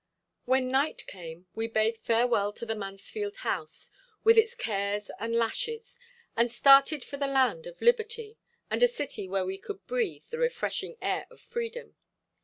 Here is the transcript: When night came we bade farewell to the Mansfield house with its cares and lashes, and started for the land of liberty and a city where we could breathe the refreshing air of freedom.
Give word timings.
When 0.45 0.67
night 0.67 1.05
came 1.05 1.45
we 1.53 1.67
bade 1.67 1.95
farewell 1.95 2.53
to 2.53 2.65
the 2.65 2.73
Mansfield 2.73 3.35
house 3.45 3.91
with 4.23 4.35
its 4.35 4.55
cares 4.55 5.11
and 5.19 5.35
lashes, 5.35 5.99
and 6.35 6.51
started 6.51 7.03
for 7.03 7.17
the 7.17 7.27
land 7.27 7.67
of 7.67 7.83
liberty 7.83 8.39
and 8.71 8.81
a 8.81 8.87
city 8.87 9.27
where 9.29 9.45
we 9.45 9.59
could 9.59 9.85
breathe 9.85 10.25
the 10.31 10.39
refreshing 10.39 10.97
air 11.03 11.27
of 11.29 11.39
freedom. 11.39 11.97